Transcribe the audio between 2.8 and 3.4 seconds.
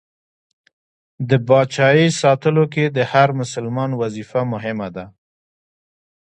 د هر